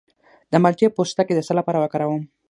د 0.51 0.53
مالټې 0.63 0.87
پوستکی 0.95 1.33
د 1.35 1.39
څه 1.47 1.53
لپاره 1.59 1.77
وکاروم؟ 1.79 2.23